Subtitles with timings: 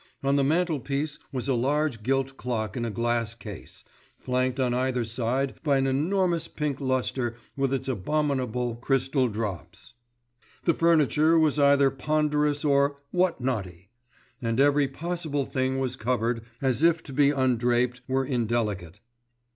[0.23, 3.83] On the mantel piece was a large gilt clock in a glass case,
[4.17, 9.93] flanked on either side by an enormous pink lustre with its abominable crystal drops.
[10.63, 13.91] The furniture was either ponderous or "what notty",
[14.41, 19.01] and every possible thing was covered, as if to be undraped were indelicate.